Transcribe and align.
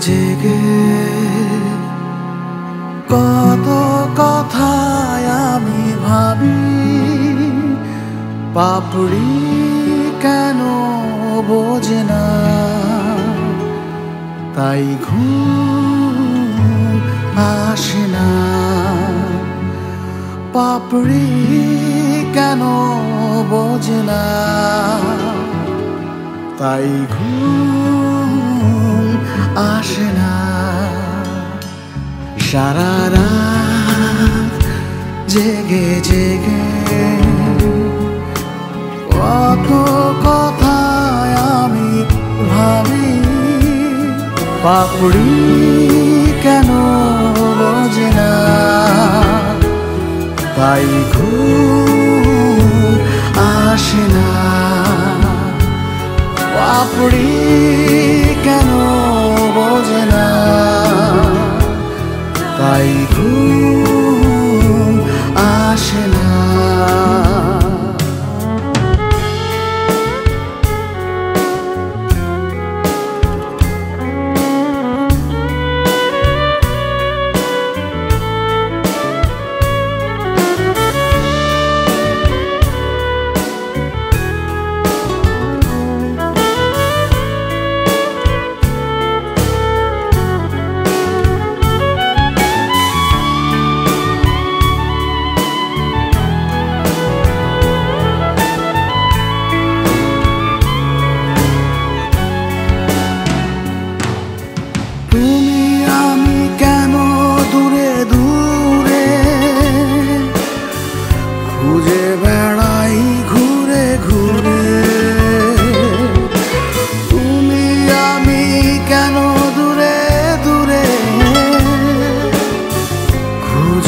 জেগে 0.00 0.60
কত 3.08 3.68
কথায় 4.16 5.26
আমি 5.54 5.82
ভাবি, 6.04 6.60
পাপড়ি 8.54 9.32
কেন 10.22 10.60
বোঝে 11.48 12.02
না? 12.04 12.24
তাই 14.54 14.96
ঘুম 15.08 16.16
আসে 17.36 18.04
না। 18.12 18.28
পাপড়ি 20.52 21.26
কেন 22.34 22.62
বোঝে 23.50 24.00
না? 24.02 24.22
তাই 26.58 26.88
ঘুম 27.10 27.79
আসে 29.60 30.08
না 30.12 30.32
সারা 32.40 32.94
রাত 33.14 34.52
জেগে 35.28 35.88
জেগে 36.00 36.64
কত 39.10 39.68
কথায় 40.24 41.34
আমি 41.58 41.90
ভাবি, 42.50 43.08
পাপড়ি 44.64 45.32
কেন 46.42 46.68
বোঝে 47.58 48.08
না? 48.10 48.32
তাই 50.56 50.86
আসে 53.50 54.04
না 54.14 54.30
পাপড়ি 56.54 57.30
কেন 58.44 58.70
তাই 63.10 63.89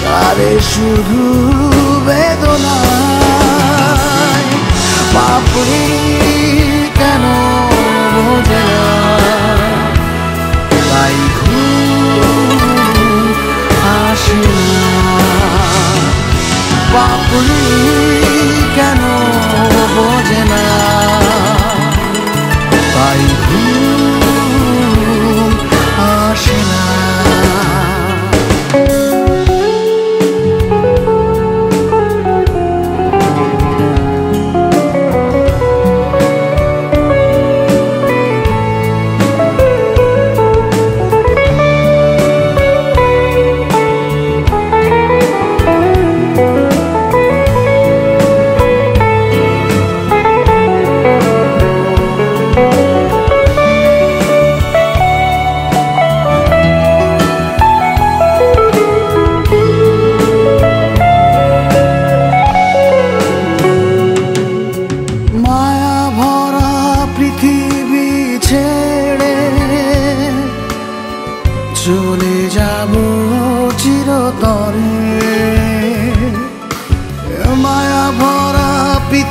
কারে 0.04 0.54
শুধু 0.72 1.24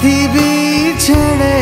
পৃথিবী 0.04 0.52
ছেড়ে 0.98 1.53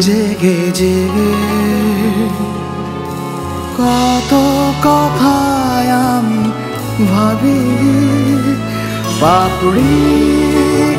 জেগে 0.00 0.58
জেগে। 0.74 1.32
কত 3.78 4.32
কথায় 4.86 5.90
আমি 5.90 6.44
ভাবি 7.12 7.60
পাপড়ি 9.20 9.96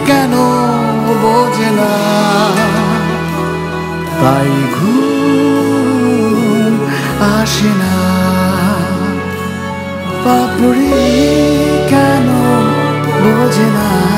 কেন 0.06 0.34
বোঝে 1.22 1.70
না? 1.72 1.94
তাই 4.22 4.52
ঘুম 4.76 6.74
আসে 7.40 7.72
না। 7.82 7.96
পাপড়ি 10.24 10.92
কেন 11.90 12.28
বোঝে 13.24 13.68
না? 13.78 14.09